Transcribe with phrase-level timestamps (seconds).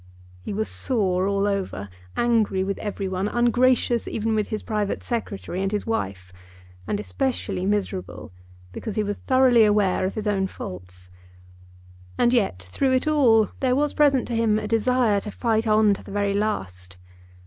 [0.41, 5.61] He was sore all over, angry with every one, ungracious even with his private Secretary
[5.61, 6.33] and his wife,
[6.87, 8.31] and especially miserable
[8.71, 11.11] because he was thoroughly aware of his own faults.
[12.17, 15.93] And yet, through it all, there was present to him a desire to fight on
[15.93, 16.97] to the very last.